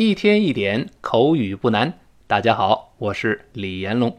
[0.00, 1.98] 一天一点口语不难。
[2.28, 4.16] 大家好，我是李延龙。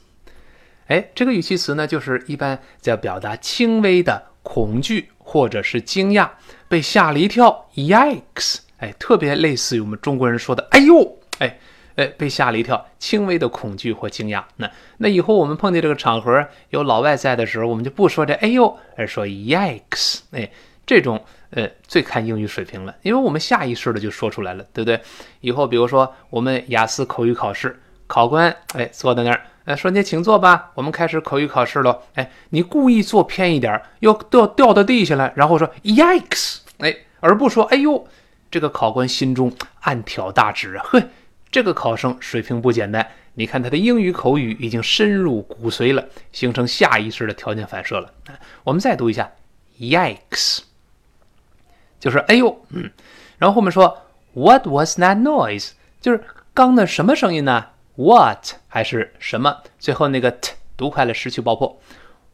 [0.85, 6.29] 哎，这个语气词呢，就是一般在表达轻微的恐惧或者是惊讶，
[6.69, 11.59] 被吓了一跳，Yikes，哎，特别类似于我们中国人说的，哎呦，哎。
[11.95, 14.43] 哎，被吓了一跳，轻微的恐惧或惊讶。
[14.57, 20.19] 那那以后我们碰见这个场合有老外在的时候，我们就不说这哎呦，而说 yikes。
[20.31, 20.51] 哎，
[20.85, 24.99] 这种呃最看英语水平了，因为我们下意识的就说出来了，对不对？
[25.39, 32.03] 以后比如说我们雅思口语考试，考官哎坐在那儿，哎说你请坐吧，我们开始口语考试喽。
[32.13, 38.07] 哎，你故意坐偏一点，又掉掉到地下了，然后说 yikes，哎，而不说哎呦，
[38.49, 41.03] 这个考官心中暗挑大指啊， 呵。
[41.51, 48.11] 这个考生水平不简单，你看他的英语口语已经深入骨髓了，形成下意识的条件反射了。
[48.65, 49.31] 我们再读一下
[49.79, 50.59] ，Yikes，
[51.97, 52.91] 就是哎呦，嗯，
[53.37, 54.01] 然后后面说
[54.33, 55.71] What was that noise？
[56.01, 56.21] 就是
[56.53, 59.61] 刚的什么声音呢？What 还是什么？
[59.79, 61.79] 最后那个 t 读快了失去爆破。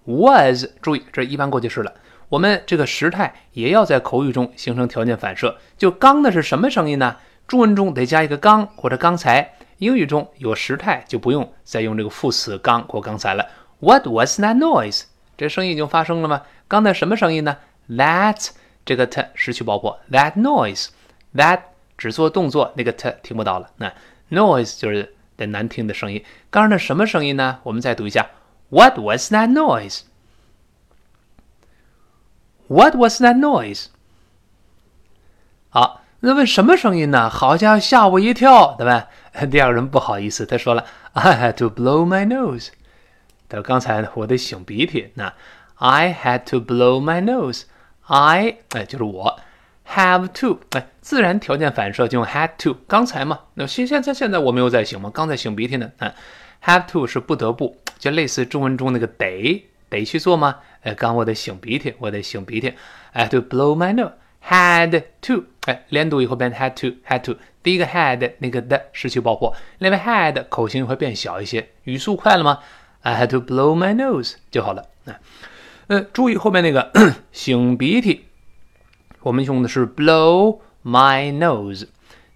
[0.06, 1.94] Was 注意，这一般过去式了。
[2.30, 5.58] 我们这个时态也要在口语中形成条件反射。
[5.78, 7.18] 就刚的是什么声音呢？
[7.48, 13.46] 中文中得加一个刚或者刚才，英语中有时态就不用再用这个副词刚或刚才了。
[13.80, 15.04] What was that noise？
[15.38, 16.44] 这声音已经发生了吗？
[16.68, 17.58] 刚才什么声音呢
[17.90, 18.50] ？That
[18.86, 20.00] 这个 t 失去爆破。
[20.10, 21.60] That noise，that
[21.98, 23.70] 只做动作，那个 t 听不到了。
[23.78, 23.92] 那
[24.30, 26.24] noise 就是很难听的声音。
[26.50, 27.60] 刚刚那什么声音呢？
[27.64, 28.30] 我们再读一下。
[28.70, 29.52] What was that
[32.68, 33.88] noise？What was that noise？
[35.70, 36.02] 好。
[36.24, 37.28] 那问什么声音呢？
[37.28, 39.08] 好家伙，吓我一跳，对吧？
[39.50, 42.68] 第二个人不好意思，他说了，I had to blow my nose。
[43.50, 45.12] 他说刚才我得擤鼻涕。
[45.16, 45.34] 那
[45.78, 47.64] I had to blow my nose。
[48.02, 49.40] I 哎，就是我
[49.94, 52.76] ，have to 哎，自然条件反射就用 had to。
[52.88, 55.92] 刚才嘛，那现现在现在我没有在醒嘛，刚才擤鼻涕呢。
[56.00, 56.12] 嗯
[56.64, 60.58] ，have to 是不得不，就类似中文中那个得得去做吗？
[60.84, 62.74] 哎，刚我得擤鼻涕，我得擤鼻涕。
[63.14, 64.14] I have to blow my nose。
[64.44, 67.36] had to，哎，连读以后变 had to，had to。
[67.62, 72.58] 第一个 had 那个的失去爆破，另外 had 口型会变小一些，语速快了吗
[73.02, 74.88] ？I had to blow my nose 就好了。
[75.06, 75.20] 啊，
[75.86, 76.92] 呃，注意后面那个
[77.32, 78.26] 擤鼻涕，
[79.22, 81.88] 我们用的是 blow my nose。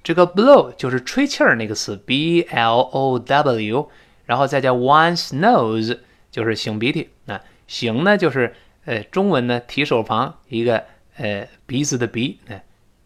[0.04, 3.90] 这个 blow 就是吹气儿那个词，b l o w，
[4.26, 6.00] 然后再加 one's nose
[6.32, 7.10] 就是擤鼻涕。
[7.28, 10.84] 啊，擤呢就是呃中文呢提手旁一个。
[11.18, 12.66] 呃，鼻子的鼻，哎，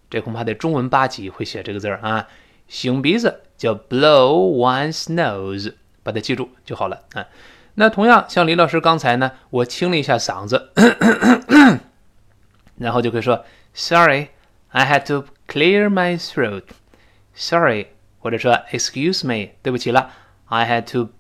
[0.10, 2.28] 这恐怕得中文八级会写这个字儿啊。
[2.68, 7.28] 擤鼻子叫 blow one's nose，把它记住就好了啊。
[7.76, 10.72] 那同样像李老师刚才呢，我清了一下嗓子，
[12.78, 13.46] 然后就可以说
[13.79, 17.87] Sorry，I had to clear my throat。Sorry，
[18.19, 20.11] 或者说 Excuse me，对不起了，
[20.47, 21.11] I had to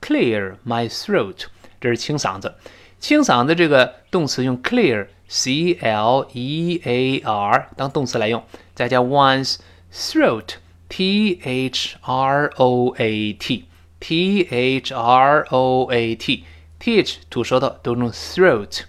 [0.00, 1.46] clear my throat。
[1.80, 2.54] 这是清嗓子，
[3.00, 8.44] 清嗓子这个动词用 clear。c l e a r 当动词来用，
[8.74, 9.56] 再加 one's
[9.90, 10.56] throat
[10.88, 13.64] t h r o a t
[13.98, 16.44] t h r o a t
[16.78, 18.82] teach 吐舌头都用 throat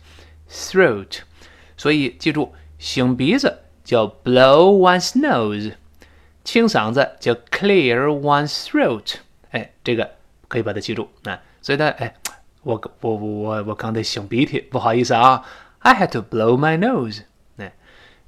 [0.50, 1.20] throat，
[1.78, 5.75] 所以记住， 擤鼻子叫 blow one's nose，
[6.43, 9.17] 清嗓子叫 clear one's throat。
[9.51, 10.11] 哎，这个
[10.49, 11.39] 可以把它记住啊。
[11.61, 12.15] 所以呢，哎，
[12.63, 15.45] 我我我我我刚才擤鼻涕，不好意思啊。
[15.81, 17.23] I had to blow my nose。
[17.59, 17.75] 哎，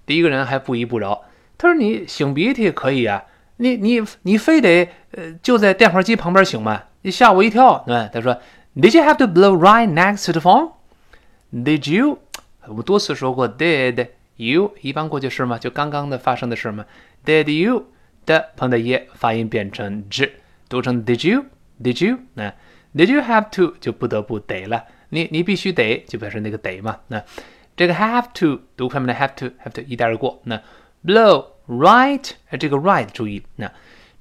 [0.05, 1.25] 第一个人还不依不饶，
[1.57, 3.25] 他说：“你擤鼻涕可以啊，
[3.57, 6.83] 你你你非得呃就在电话机旁边擤吗？
[7.03, 8.11] 你吓我一跳。”对吧？
[8.13, 8.35] 他说
[8.77, 10.73] ：“Did you have to blow right next to the phone?
[11.53, 12.19] Did you？”
[12.67, 14.09] 我们多次说过，Did
[14.51, 16.85] you 一般过去式嘛，就刚刚的发生的事嘛。
[17.25, 17.87] Did you
[18.27, 20.33] 的旁的耶发音变成 z，
[20.69, 22.19] 读成 Did you？Did you？
[22.35, 22.55] 那
[22.95, 24.85] Did you have to 就不得不得了。
[25.11, 26.99] 你你必须得就表示那个得嘛。
[27.09, 27.23] 那
[27.77, 30.41] 这个 have to 读快面的 have to have to 一带而过。
[30.45, 30.61] 那
[31.05, 33.71] blow right，这个 right 注意，那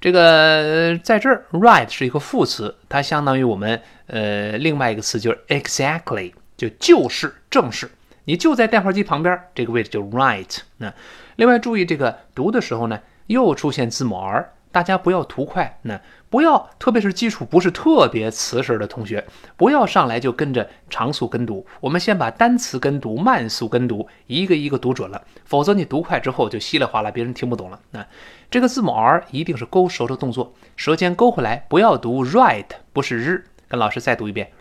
[0.00, 7.90] 这个在这儿 right 是一个副词，它相当于我们呃另外一个词就是 exactly，就就是正是。
[8.24, 10.58] 你就在电话机旁边，这个位置就 right。
[10.78, 10.92] 那
[11.36, 14.52] 另外注意这个读的时候呢，又出现字母 r。
[14.72, 19.22] 大家不要图快，那不要，特别是基础不是特别瓷实的同学，
[19.54, 21.66] 不要上来就跟着长速跟读。
[21.78, 27.78] 我们先把单词跟读、慢速跟读一个一个读准了，否则你读快之后就稀里哗啦，别人听不懂了。
[27.90, 28.06] 那
[28.50, 32.64] 这个字母 r 一定是勾舌的动作，舌尖勾回来，不要读 right，
[32.94, 33.44] 不是日。
[33.68, 34.52] 跟老师再读一遍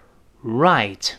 [0.44, 1.14] ，right。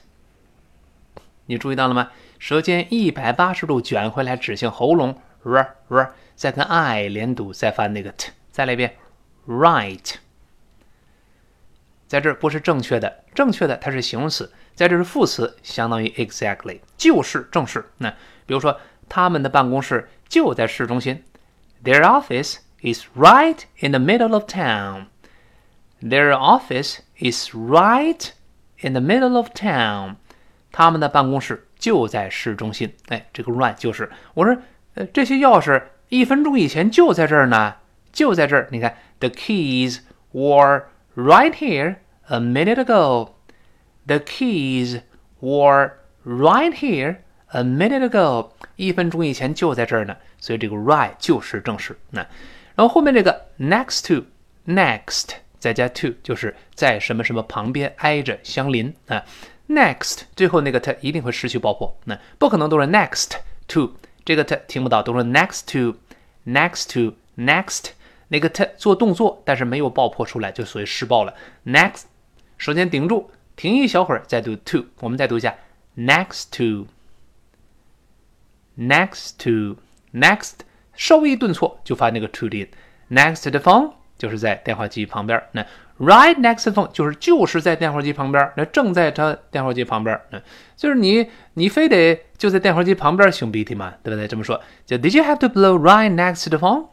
[1.47, 2.11] 你注意到了吗？
[2.43, 8.33] 舌尖一百八十度卷回来，指向喉咙，r r，再跟 i 连读，再发那个 t。
[8.51, 8.97] 再来一遍
[9.47, 10.15] ，right，
[12.09, 17.89] 在这不是正确的，正确的它是形容词，在这是副词，相当于 exactly，就是正是。
[17.99, 18.11] 那
[18.45, 18.77] 比如说，
[19.09, 21.23] 他们的办公室就在市中心
[21.85, 25.07] ，Their office is right in the middle of town.
[26.03, 28.31] Their office is right
[28.81, 30.17] in the middle of town.
[30.73, 32.95] 他们的办公室就在市中心。
[33.09, 34.57] 哎，这个 right 就是我说，
[34.95, 37.75] 呃，这些钥匙一分钟以前就在这儿呢。
[38.13, 40.01] 就在这儿，你看，The keys
[40.33, 40.85] were
[41.17, 41.97] right here
[42.27, 43.31] a minute ago.
[44.07, 45.01] The keys
[45.41, 45.93] were
[46.25, 47.17] right here
[47.49, 48.51] a minute ago.
[48.77, 51.99] 一分钟以前就在这儿呢，所以这个 right 就是正式。
[52.11, 52.21] 那，
[52.75, 59.25] 然后后面这个 next to，next 再加 to 就是在什么什么旁边挨着相邻啊。
[59.73, 63.33] Next 最后那个 t 一定会失去爆破，那不可能都是 next
[63.69, 67.91] to 这个 t 听不到，都是 next to，next to，next。
[68.29, 71.35] 那个 t 做动作，但是没有爆破出来，就属于失爆了。
[71.67, 72.05] Next，
[72.57, 74.87] 首先顶住，停一小会儿，再读 to。
[75.01, 75.55] 我们再读一下
[75.99, 76.47] ，next
[78.79, 80.53] to，next to，next，
[80.95, 82.67] 稍微一顿挫就发那个 to 音。
[83.11, 85.43] Next to the phone 就是在电话机旁边。
[85.53, 85.67] 那
[86.03, 88.53] right next to phone 就是就是在电话机旁边。
[88.57, 90.21] 那正在他电话机旁边。
[90.31, 90.43] 那
[90.77, 94.27] 就是你你非得就在电话机旁边擤鼻涕嘛，对不对？
[94.27, 96.89] 这么说，就 Did you have to blow right next to the phone？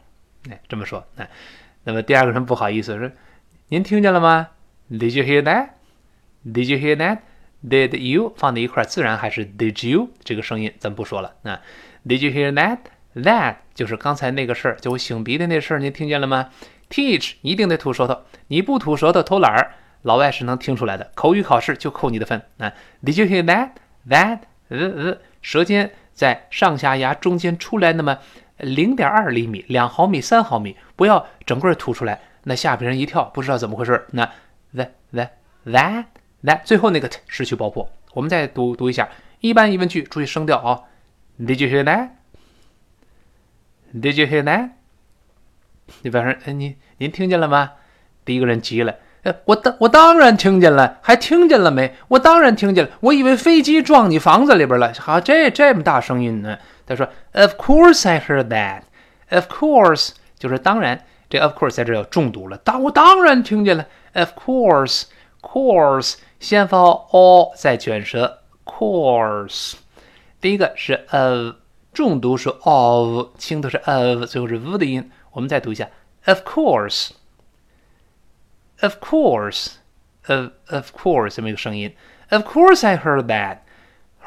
[0.50, 1.29] 哎，这么说，哎，
[1.83, 3.09] 那么第二个人不好意思说，
[3.69, 4.50] 您听见了吗
[4.91, 5.69] ？Did you hear that?
[6.45, 7.19] Did you hear that?
[7.67, 11.33] Did you 放在一块儿，自然还是 Did you 这个声音，咱不说了。
[11.41, 11.59] 那
[12.07, 12.77] Did you hear that?
[13.15, 16.50] That 就是刚才那个事儿，就我擤鼻的那事儿，您听见了吗
[16.89, 21.12] ？Teach 一定得吐舌头，你不吐舌头偷懒儿，老外是能听出来的。
[21.15, 22.41] 口语考试就扣你的分。
[22.57, 23.71] 啊，Did you hear that?
[24.09, 24.39] That
[24.69, 28.19] 呃呃，舌尖在上下牙中间出来那么。
[28.59, 34.06] 零点二厘米，两毫米，三毫米，不要整个吐出来，那吓别人一跳，不知道怎么回事。
[34.12, 34.30] 那
[34.74, 35.30] the the
[35.65, 36.03] that
[36.44, 37.89] that 最后那个 t 失去爆破。
[38.12, 39.07] 我们再读读一下，
[39.39, 40.81] 一般疑问句，注意声调啊。
[41.39, 42.09] Did you hear that?
[43.94, 44.71] Did you hear that?
[46.01, 47.71] 你比方说，哎，您您听见了吗？
[48.24, 48.95] 第一个人急了。
[49.24, 51.94] 呃，我当我当然听见了，还听见了没？
[52.07, 54.94] 我当然听见了，我以为飞机撞你房子里边了。
[54.97, 56.57] 好，这这么大声音呢？
[56.86, 58.83] 他说，Of course I heard that.
[59.30, 62.58] Of course 就是当然，这 of course 在这要重读了。
[62.58, 63.86] 当我当然听见了。
[64.13, 69.74] Of course，course 先发 o 再卷舌，course。
[70.41, 71.55] 第一个是 of，
[71.93, 75.12] 重读是 of，轻读是 of，最后是 v 的音。
[75.39, 75.88] 我们再读一下
[76.25, 77.12] ，Of course。
[78.81, 79.75] Of course,
[80.27, 81.96] of of course 这么一个声音。
[82.29, 83.60] Of course I heard that.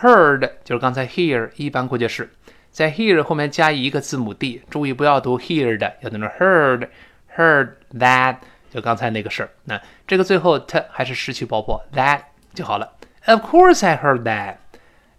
[0.01, 2.33] Heard 就是刚才 hear 一般过去式，
[2.71, 6.89] 在 hear 后面加一个字母 d，注意不要读 hear 的，要读成 heard
[7.37, 8.37] heard that
[8.71, 9.51] 就刚才那个事儿。
[9.65, 12.23] 那这个最后 t 还是失去爆破，that
[12.55, 12.91] 就好了。
[13.27, 14.57] Of course I heard that.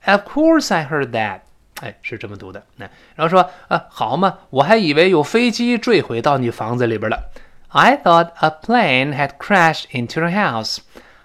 [0.06, 1.42] Of course I heard that.
[1.82, 2.64] 哎，是这么读的。
[2.78, 7.32] 那然后说啊，好嘛，我还以为有飞机坠毁到你房子里边了。
[7.70, 10.78] I thought a plane had crashed into the house.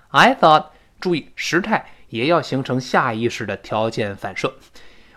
[0.09, 4.55] I thought，注意时态也要形成下意识的条件反射。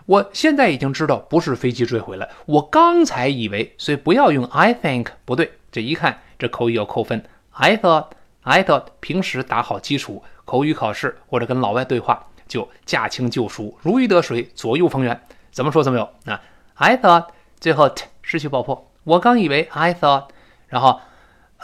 [0.04, 7.24] 我现在已经知道不是飞机坠毁了，我刚才以为，所以不要用 I think，不对，这一看这口语要扣分。
[7.52, 15.18] I thought，I thought，平时打好基础，口语考试或者跟老外对话就驾轻就熟，如鱼得水，左右逢源。
[15.50, 16.40] 怎么说怎么有啊
[16.74, 17.28] ？I thought，
[17.58, 18.90] 最后 t 失去爆破。
[19.04, 20.26] 我刚以为 I thought，
[20.68, 21.00] 然后。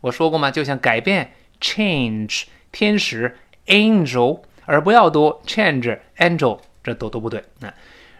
[0.00, 0.50] 我说过吗？
[0.50, 7.44] 就像改变，change，天使，angel，而不要读 change，angel，这都都不对。
[7.60, 7.72] 那，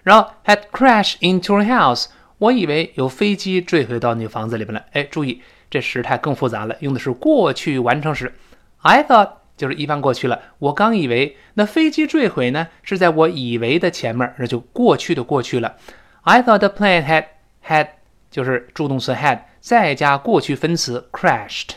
[0.03, 2.07] 然后 had crashed into a house，
[2.39, 4.85] 我以为有飞机坠毁到你房子里边了。
[4.93, 5.43] 哎，注意。
[5.71, 8.35] 这时态更复杂了，用的是过去完成时。
[8.83, 10.39] I thought 就是一般过去了。
[10.59, 15.77] 我刚以为那飞机坠毁呢，是在我以为的前面，那就过去的过去了。
[16.25, 17.25] I thought the plane had
[17.67, 17.89] had
[18.31, 21.71] 就是助动词 had 再加过去分词 crashed。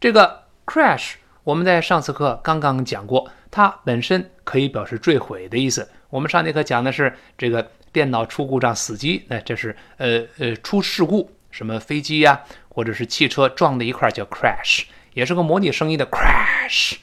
[0.00, 1.12] 这个 crash
[1.44, 5.88] 我们在上次课刚刚讲过，它本身可以表示坠毁的意思。
[6.10, 12.42] 我们上节课讲的是这个电脑出故障死机，那这是呃呃出事故，什么飞机呀？
[12.68, 16.96] 或者是汽车撞在一块叫 crash，也是个模拟声音的 crash，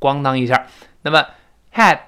[0.00, 0.66] 咣当一下。
[1.02, 1.26] 那么
[1.74, 1.98] had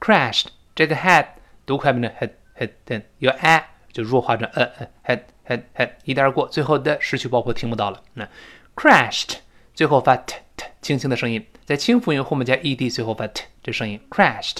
[0.00, 1.26] crashed 这个 had
[1.66, 8.02] 读快门的 had had 有 a 就弱化成呃呃 had had had 一带而过，最后的失去爆破听不到了。
[8.14, 8.26] 那
[8.74, 9.36] crashed
[9.74, 14.58] 最后发 t t 轻轻的声音，在清辅音后面加 ed，最后发 t 这声音 crashed。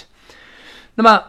[0.95, 1.23] 那么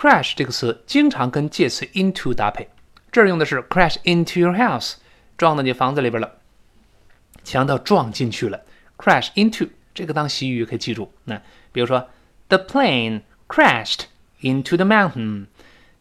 [0.00, 2.66] crash 这个词经常跟介词 into 搭配，
[3.12, 4.94] 这儿用的是 crash into your house。
[5.36, 6.38] 撞到你房子里边了，
[7.44, 8.62] 强调撞进去了
[8.96, 11.12] ，crash into 这个当习语可以记住。
[11.24, 11.40] 那
[11.70, 12.08] 比如说
[12.48, 14.04] ，the plane crashed
[14.40, 15.46] into the mountain，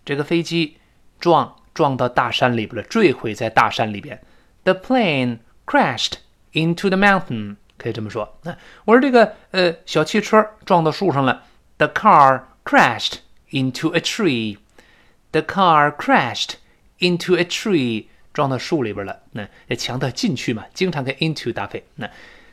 [0.06, 0.78] 这个飞机
[1.20, 4.22] 撞撞到大山里边了，坠毁在大山里边。
[4.64, 6.14] The plane crashed
[6.54, 8.38] into the mountain，可以这么说。
[8.44, 11.44] 那我说这个呃小汽车撞到树上了
[11.78, 13.20] ，the car crashed
[13.51, 16.55] into a tree。The car crashed
[16.99, 18.07] into a tree。
[18.33, 21.85] 撞到树里边了，那也强调进去嘛，经常跟 into 搭配。
[21.95, 22.11] 那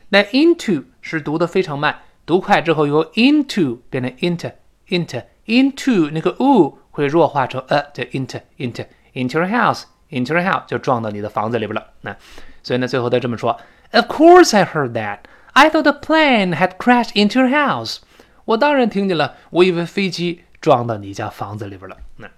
[0.10, 4.52] 那 into 是读的非常慢，读快之后由 into 变成 into
[4.90, 11.88] into into 那个 u 会弱化成 a，叫 into into into your house into your house 就撞到你的房子里边了。
[12.02, 12.16] 那
[12.62, 13.60] 所以呢，最后他这么说：
[13.92, 15.22] Of course I heard that.
[15.54, 17.98] I thought the plane had crashed into your house.
[18.46, 21.97] 我当然听见了，我以为飞机 撞到你家房子里边了。
[22.17, 22.29] 那。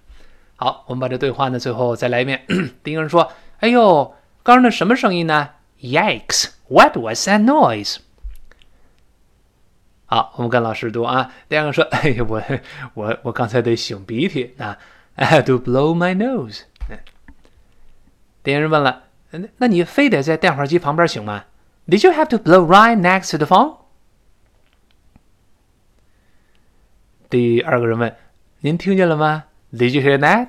[0.56, 2.44] 好，我们把这对话呢最后再来一遍。
[2.82, 5.48] 第一个人说：“哎呦，刚刚那什么声音呢
[5.80, 6.50] ？”Yikes!
[6.68, 7.96] What was that noise?
[10.04, 11.32] 好，我们跟老师读啊。
[11.48, 12.42] 第二个说：“哎呀，我
[12.92, 14.76] 我我刚才得擤鼻涕啊
[15.14, 16.64] ，I had to blow my nose。”
[18.44, 21.44] 第二人问了：“那那你非得在电话机旁边擤吗
[21.88, 23.77] ？”Did you have to blow right next to the phone？
[27.30, 28.16] 第二个人问
[28.60, 30.48] ：“您听见了吗？” Did you hear that？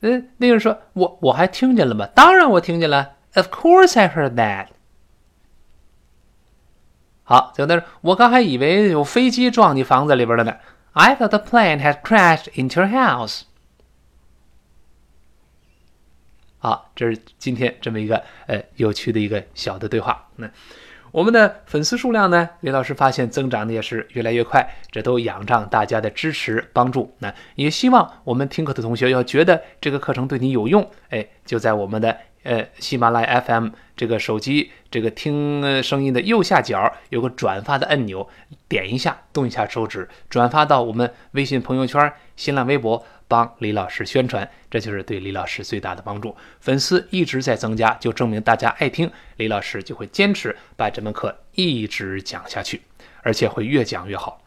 [0.00, 2.06] 嗯，那个人说：“我我还听见了吗？
[2.14, 3.16] 当然我听见了。
[3.34, 4.68] Of course I heard that。”
[7.24, 10.56] 好，就那我刚还以为有飞机撞你房子里边了呢。
[10.92, 13.42] I thought the plane had crashed into your house。
[16.58, 20.28] 好，这是今天这么一个呃有趣的一个小的对话。
[20.36, 20.50] 那。
[21.12, 22.48] 我们的粉丝数量呢？
[22.60, 27.14] 李老师发现增长的也是越来越快，这都仰仗大家的支持帮助。
[27.18, 38.26] 那也希望我们听课的同学要觉得这个课程对你有用，哎，就在我们的呃喜马拉雅 FM 这个手机这个听声音的右下角有个转发的按钮，
[38.66, 43.04] 点一下，动一下手指，转发到我们微信朋友圈、新浪微博。
[43.32, 46.36] 帮李老师宣传，这就是对李老师最大的帮助。
[46.60, 52.82] 粉丝一直在增加，就证明大家爱听，李老师就会坚持把这门课一直讲下去，
[53.22, 54.38] 而且会越讲越好。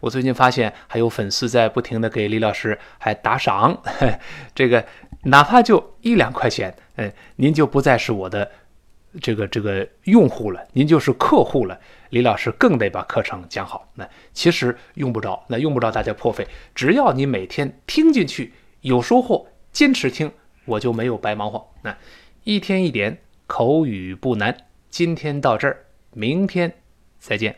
[0.00, 3.80] 我最近发现还有粉丝在不停的给李老师还打赏，
[4.52, 4.84] 这个
[5.22, 8.50] 哪怕就一两块钱，嗯，您就不再是我的
[9.20, 11.78] 这个这个用户了，您就是客户了。
[12.12, 13.88] 李老师更得把课程讲好。
[13.94, 18.52] 那其实用不着，那用不着大家破费，只要你每天听进去
[18.82, 20.30] 有收获，坚持听，
[20.66, 21.72] 我就没有白忙活。
[21.80, 21.96] 那
[22.44, 23.16] 一天一点
[23.46, 24.54] 口语不难，
[24.90, 26.74] 今天到这儿，明天
[27.18, 27.56] 再见。